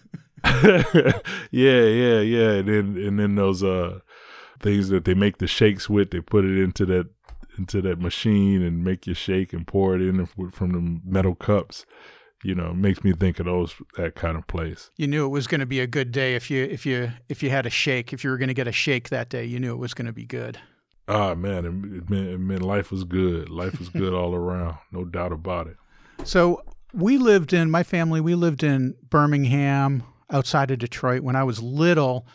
[0.44, 2.50] yeah, yeah, yeah.
[2.52, 4.00] And then and then those uh
[4.60, 7.08] things that they make the shakes with, they put it into that
[7.58, 11.84] into that machine and make you shake and pour it in from the metal cups.
[12.44, 14.90] You know, makes me think of those that kind of place.
[14.96, 17.40] You knew it was going to be a good day if you if you if
[17.42, 18.12] you had a shake.
[18.12, 20.06] If you were going to get a shake that day, you knew it was going
[20.06, 20.58] to be good.
[21.12, 23.50] Ah man, it, meant, it meant life was good.
[23.50, 25.76] Life was good all around, no doubt about it.
[26.24, 26.62] So
[26.94, 28.18] we lived in my family.
[28.18, 32.26] We lived in Birmingham, outside of Detroit, when I was little,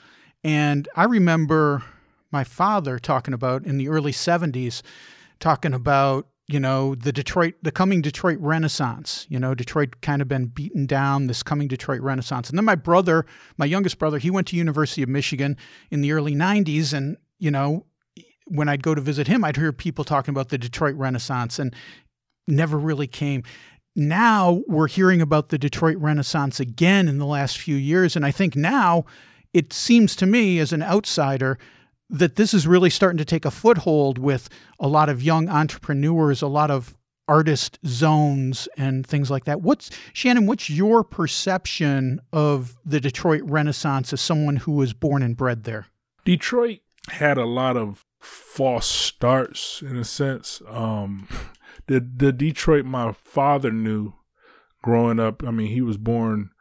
[0.44, 1.84] and I remember
[2.32, 4.84] my father talking about in the early '70s,
[5.40, 9.26] talking about you know the Detroit, the coming Detroit Renaissance.
[9.28, 11.26] You know, Detroit kind of been beaten down.
[11.26, 13.26] This coming Detroit Renaissance, and then my brother,
[13.58, 15.58] my youngest brother, he went to University of Michigan
[15.90, 17.88] in the early '90s, and you know
[18.50, 21.76] when I'd go to visit him, I'd hear people talking about the Detroit Renaissance and
[22.48, 23.44] never really came.
[23.96, 28.16] Now we're hearing about the Detroit Renaissance again in the last few years.
[28.16, 29.06] And I think now
[29.54, 31.58] it seems to me, as an outsider,
[32.10, 36.42] that this is really starting to take a foothold with a lot of young entrepreneurs,
[36.42, 36.96] a lot of
[37.28, 39.62] artist zones and things like that.
[39.62, 45.36] What's Shannon, what's your perception of the Detroit Renaissance as someone who was born and
[45.36, 45.88] bred there?
[46.24, 46.80] Detroit
[47.10, 50.62] had a lot of false starts in a sense.
[50.68, 51.28] Um,
[51.88, 54.14] the the Detroit my father knew
[54.82, 55.44] growing up.
[55.44, 56.52] I mean, he was born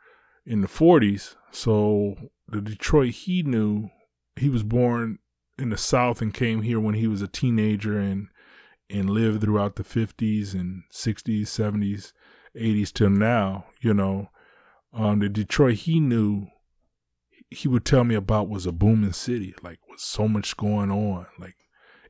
[0.45, 2.16] in the '40s, so
[2.49, 3.90] the Detroit he knew
[4.37, 5.19] he was born
[5.59, 8.29] in the South and came here when he was a teenager and
[8.88, 12.12] and lived throughout the 50s and 60s, 70s,
[12.55, 13.66] 80s till now.
[13.81, 14.29] You know,
[14.92, 16.47] um, the Detroit he knew
[17.50, 21.26] he would tell me about was a booming city, like with so much going on,
[21.38, 21.56] like,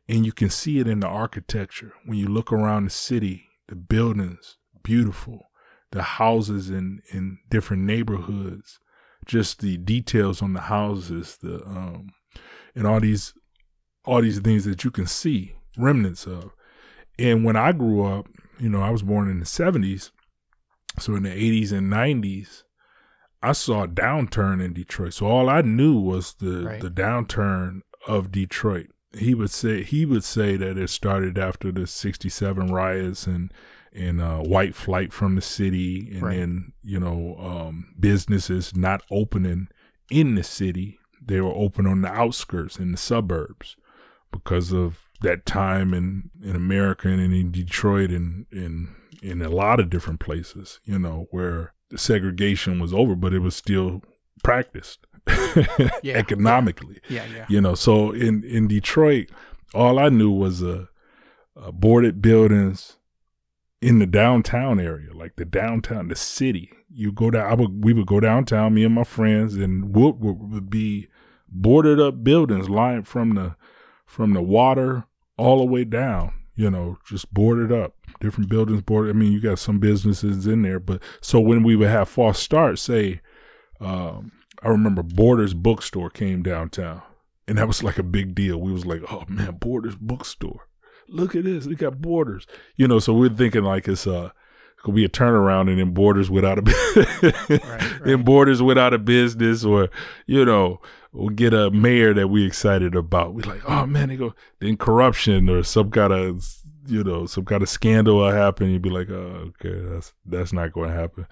[0.08, 3.76] and you can see it in the architecture when you look around the city, the
[3.76, 5.50] buildings, beautiful,
[5.90, 8.78] the houses in in different neighborhoods,
[9.26, 12.10] just the details on the houses, the um,
[12.74, 13.34] and all these
[14.04, 16.52] all these things that you can see remnants of.
[17.18, 20.10] And when I grew up, you know, I was born in the 70s.
[20.98, 22.62] So in the 80s and 90s,
[23.46, 25.14] I saw a downturn in Detroit.
[25.14, 26.80] So all I knew was the right.
[26.80, 28.88] the downturn of Detroit.
[29.16, 33.52] He would say he would say that it started after the '67 riots and
[33.92, 36.36] and uh, white flight from the city, and right.
[36.38, 39.68] then you know um, businesses not opening
[40.10, 40.98] in the city.
[41.24, 43.76] They were open on the outskirts in the suburbs
[44.32, 49.78] because of that time in in America and in Detroit and in in a lot
[49.78, 50.80] of different places.
[50.84, 54.02] You know where segregation was over, but it was still
[54.42, 55.00] practiced.
[56.02, 56.16] Yeah.
[56.18, 57.00] economically.
[57.08, 57.46] Yeah, yeah.
[57.48, 59.30] You know, so in in Detroit,
[59.74, 60.86] all I knew was uh,
[61.56, 62.96] uh, boarded buildings
[63.80, 66.70] in the downtown area, like the downtown, the city.
[66.90, 67.50] You go down.
[67.50, 71.08] I would we would go downtown, me and my friends, and would would be
[71.48, 73.56] boarded up buildings lined from the
[74.04, 75.04] from the water
[75.38, 76.32] all the way down.
[76.54, 77.94] You know, just boarded up.
[78.20, 79.14] Different buildings boarded.
[79.14, 82.38] I mean, you got some businesses in there, but so when we would have false
[82.38, 83.20] starts, say,
[83.80, 87.02] um, I remember Borders Bookstore came downtown,
[87.46, 88.58] and that was like a big deal.
[88.58, 90.66] We was like, oh man, Borders Bookstore.
[91.08, 92.46] Look at this, we got Borders.
[92.74, 94.30] You know, so we're thinking like it's uh
[94.86, 98.00] could be a turnaround and then Borders without a Right, right.
[98.04, 99.90] then Borders without a business, or
[100.26, 100.80] you know,
[101.12, 103.34] we'll get a mayor that we excited about.
[103.34, 107.44] We like, oh man, they go then corruption or some kind of you know some
[107.44, 108.70] kind of scandal will happen.
[108.70, 111.26] You'd be like, oh okay, that's that's not going to happen.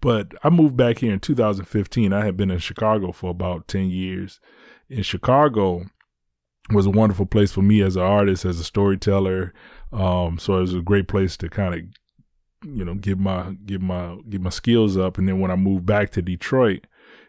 [0.00, 2.12] But I moved back here in 2015.
[2.12, 4.40] I had been in Chicago for about 10 years.
[4.88, 5.84] In Chicago
[6.72, 9.54] was a wonderful place for me as an artist, as a storyteller.
[9.92, 11.80] Um, so it was a great place to kind of,
[12.68, 15.18] you know, give my give my give my skills up.
[15.18, 16.86] And then when I moved back to Detroit,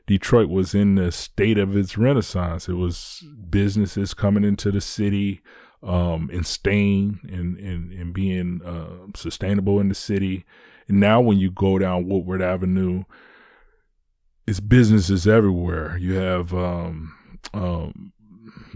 [0.08, 2.68] Detroit was in the state of its renaissance.
[2.68, 5.42] It was businesses coming into the city,
[5.84, 10.46] um, and staying and and and being uh, sustainable in the city.
[10.88, 13.04] And now when you go down Woodward Avenue,
[14.48, 15.98] it's businesses everywhere.
[15.98, 17.14] You have um,
[17.54, 18.14] um,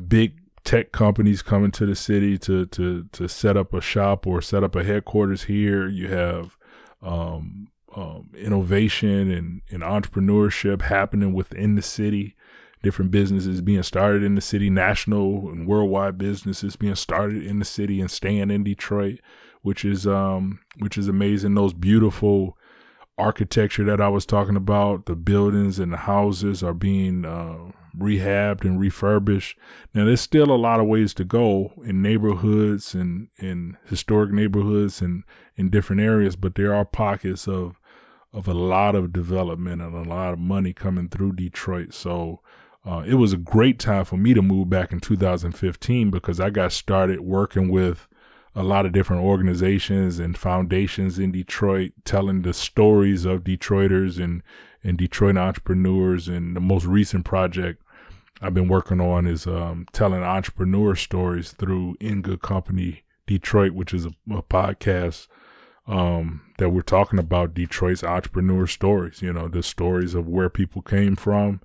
[0.07, 4.41] big tech companies coming to the city to to to set up a shop or
[4.41, 5.87] set up a headquarters here.
[5.87, 6.57] You have
[7.01, 12.35] um, um, innovation and, and entrepreneurship happening within the city.
[12.83, 17.65] Different businesses being started in the city, national and worldwide businesses being started in the
[17.65, 19.19] city and staying in Detroit,
[19.61, 21.53] which is um which is amazing.
[21.53, 22.57] Those beautiful
[23.17, 28.61] architecture that I was talking about, the buildings and the houses are being uh, rehabbed
[28.61, 29.57] and refurbished.
[29.93, 35.01] Now, there's still a lot of ways to go in neighborhoods and in historic neighborhoods
[35.01, 35.23] and
[35.55, 37.77] in different areas, but there are pockets of
[38.33, 41.93] of a lot of development and a lot of money coming through Detroit.
[41.93, 42.39] So
[42.85, 46.49] uh, it was a great time for me to move back in 2015 because I
[46.49, 48.07] got started working with
[48.55, 54.41] a lot of different organizations and foundations in Detroit, telling the stories of Detroiters and,
[54.83, 56.27] and Detroit entrepreneurs.
[56.27, 57.83] And the most recent project
[58.41, 63.93] I've been working on is um, telling entrepreneur stories through In Good Company Detroit, which
[63.93, 65.27] is a, a podcast
[65.87, 69.21] um, that we're talking about Detroit's entrepreneur stories.
[69.21, 71.61] You know, the stories of where people came from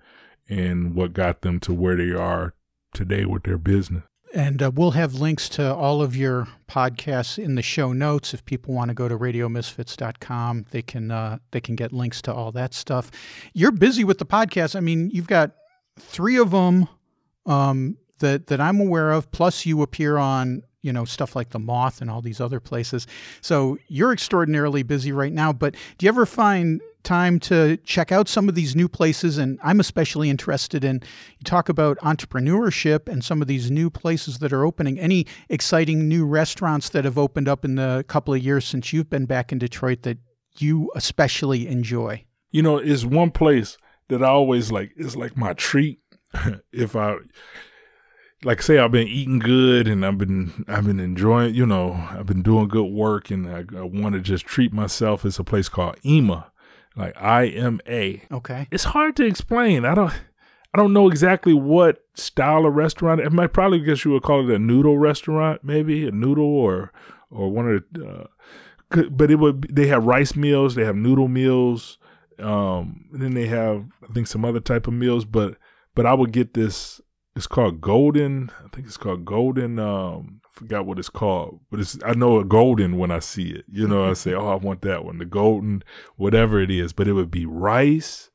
[0.49, 2.55] and what got them to where they are
[2.95, 4.05] today with their business.
[4.35, 8.35] And uh, we'll have links to all of your podcasts in the show notes.
[8.35, 12.35] If people want to go to radiomisfits.com, they can uh, they can get links to
[12.35, 13.11] all that stuff.
[13.55, 14.77] You're busy with the podcast.
[14.77, 15.53] I mean, you've got
[15.99, 16.89] three of them
[17.47, 19.31] um, that that I'm aware of.
[19.31, 23.07] Plus, you appear on you know stuff like the Moth and all these other places.
[23.41, 25.53] So you're extraordinarily busy right now.
[25.53, 29.59] But do you ever find time to check out some of these new places and
[29.63, 30.97] I'm especially interested in
[31.39, 36.09] you talk about entrepreneurship and some of these new places that are opening any exciting
[36.09, 39.53] new restaurants that have opened up in the couple of years since you've been back
[39.53, 40.19] in Detroit that
[40.59, 44.93] you especially enjoy You know, it's one place that I always like.
[44.97, 46.01] It's like my treat.
[46.73, 47.17] if I
[48.45, 52.27] like say I've been eating good and I've been I've been enjoying, you know, I've
[52.27, 55.25] been doing good work and I, I want to just treat myself.
[55.25, 56.51] It's a place called Ima,
[56.97, 58.23] like I M A.
[58.33, 59.85] okay It's hard to explain.
[59.85, 60.13] I don't
[60.75, 63.21] I don't know exactly what style of restaurant.
[63.21, 66.93] It might probably guess you would call it a noodle restaurant, maybe a noodle or
[67.31, 68.07] or one of the.
[68.07, 68.27] Uh,
[69.11, 69.75] but it would.
[69.75, 70.75] They have rice meals.
[70.75, 71.99] They have noodle meals.
[72.39, 75.25] Um, and then they have I think some other type of meals.
[75.25, 75.57] But
[75.95, 77.01] but I would get this.
[77.35, 78.51] It's called golden.
[78.65, 79.79] I think it's called golden.
[79.79, 83.65] Um, forgot what it's called, but it's I know a golden when I see it.
[83.71, 85.85] You know, I say, oh, I want that one, the golden,
[86.17, 86.93] whatever it is.
[86.93, 88.31] But it would be rice,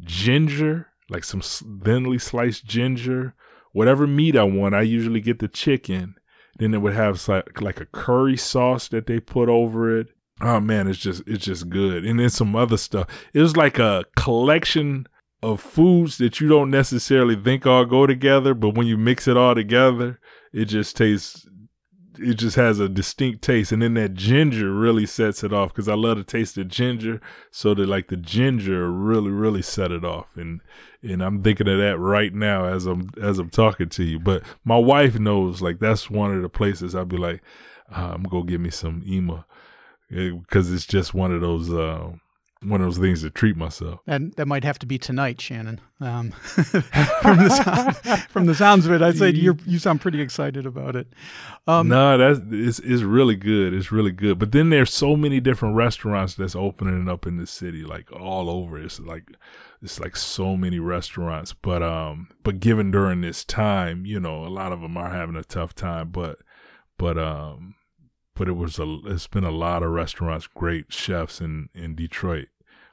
[0.00, 3.34] ginger, like some thinly sliced ginger,
[3.72, 4.74] whatever meat I want.
[4.74, 6.16] I usually get the chicken.
[6.58, 10.08] Then it would have like like a curry sauce that they put over it.
[10.40, 12.04] Oh man, it's just it's just good.
[12.04, 13.06] And then some other stuff.
[13.32, 15.06] It was like a collection
[15.42, 19.36] of foods that you don't necessarily think all go together, but when you mix it
[19.36, 20.20] all together,
[20.52, 21.46] it just tastes
[22.18, 25.88] it just has a distinct taste and then that ginger really sets it off because
[25.88, 30.04] i love the taste of ginger so that like the ginger really really set it
[30.04, 30.60] off and
[31.02, 34.42] and i'm thinking of that right now as i'm as i'm talking to you but
[34.64, 37.40] my wife knows like that's one of the places i'll be like
[37.90, 39.44] uh, i'm gonna go get me some Ima
[40.10, 42.10] because it's just one of those uh
[42.62, 44.00] one of those things to treat myself.
[44.06, 45.80] And that might have to be tonight, Shannon.
[46.00, 46.30] Um,
[47.22, 50.66] from, the sound, from the sounds of it, I said you you sound pretty excited
[50.66, 51.06] about it.
[51.66, 53.72] Um, no, that's it's, it's really good.
[53.72, 54.38] It's really good.
[54.38, 58.50] But then there's so many different restaurants that's opening up in the city, like all
[58.50, 58.78] over.
[58.78, 59.30] It's like
[59.82, 61.52] it's like so many restaurants.
[61.52, 65.36] But um, but given during this time, you know, a lot of them are having
[65.36, 66.10] a tough time.
[66.10, 66.38] But
[66.98, 67.74] but um,
[68.34, 72.48] but it was a it's been a lot of restaurants, great chefs in in Detroit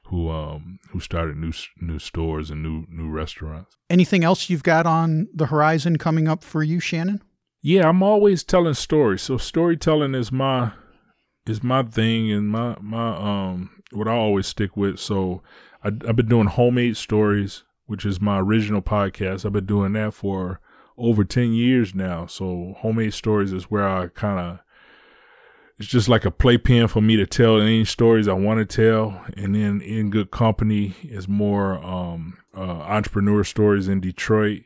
[0.10, 3.78] who um who started new new stores and new new restaurants.
[3.90, 7.22] Anything else you've got on the horizon coming up for you, Shannon?
[7.62, 9.22] Yeah, I'm always telling stories.
[9.22, 10.72] So storytelling is my
[11.46, 15.00] is my thing and my my um what I always stick with.
[15.00, 15.42] So
[15.84, 19.46] I, I've been doing homemade stories, which is my original podcast.
[19.46, 20.60] I've been doing that for
[20.98, 22.26] over ten years now.
[22.26, 24.60] So homemade stories is where I kind of
[25.80, 29.24] it's just like a playpen for me to tell any stories I want to tell.
[29.38, 34.64] And then in good company is more um, uh, entrepreneur stories in Detroit.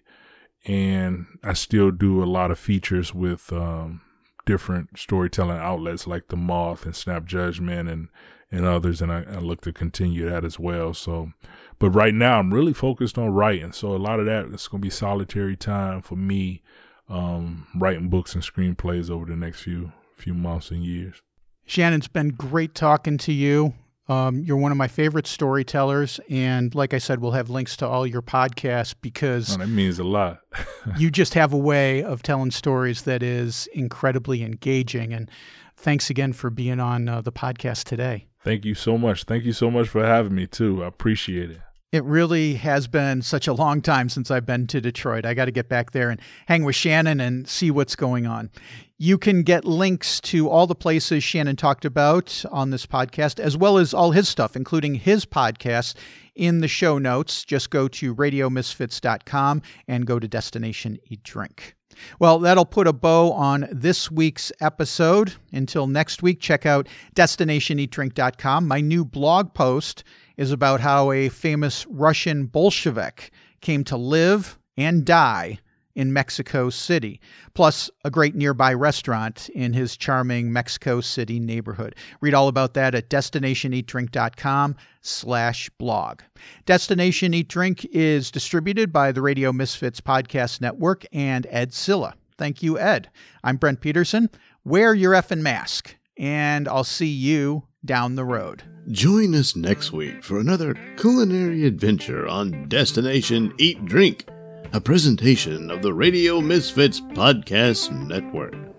[0.65, 4.01] And I still do a lot of features with um,
[4.47, 8.07] different storytelling outlets like The Moth and Snap Judgment and,
[8.51, 8.99] and others.
[8.99, 10.95] And I, I look to continue that as well.
[10.95, 11.31] So,
[11.77, 13.71] but right now I'm really focused on writing.
[13.71, 16.63] So a lot of that is going to be solitary time for me,
[17.07, 19.91] um, writing books and screenplays over the next few
[20.23, 21.21] few months and years.
[21.65, 23.73] Shannon, it's been great talking to you.
[24.09, 27.87] Um, you're one of my favorite storytellers, and like I said, we'll have links to
[27.87, 30.39] all your podcasts because oh, that means a lot.
[30.97, 35.13] you just have a way of telling stories that is incredibly engaging.
[35.13, 35.31] And
[35.77, 38.27] thanks again for being on uh, the podcast today.
[38.43, 39.23] Thank you so much.
[39.23, 40.83] Thank you so much for having me too.
[40.83, 41.61] I appreciate it.
[41.93, 45.27] It really has been such a long time since I've been to Detroit.
[45.27, 48.49] I got to get back there and hang with Shannon and see what's going on.
[48.97, 53.55] You can get links to all the places Shannon talked about on this podcast, as
[53.55, 55.93] well as all his stuff, including his podcast,
[56.33, 57.45] in the show notes.
[57.45, 61.75] Just go to radiomisfits.com and go to Destination Eat Drink.
[62.17, 65.35] Well, that'll put a bow on this week's episode.
[65.51, 68.67] Until next week, check out destinationeatdrink.com.
[68.67, 70.03] My new blog post
[70.37, 73.31] is about how a famous Russian Bolshevik
[73.61, 75.59] came to live and die
[75.95, 77.21] in Mexico City,
[77.53, 81.95] plus a great nearby restaurant in his charming Mexico City neighborhood.
[82.19, 86.21] Read all about that at destinationeatdrink.com slash blog.
[86.65, 92.13] Destination Eat Drink is distributed by the Radio Misfits Podcast Network and Edzilla.
[92.37, 93.09] Thank you, Ed.
[93.43, 94.29] I'm Brent Peterson.
[94.65, 98.63] Wear your effing mask, and I'll see you down the road.
[98.89, 104.27] Join us next week for another culinary adventure on Destination Eat Drink,
[104.73, 108.72] a presentation of the Radio Misfits Podcast Network.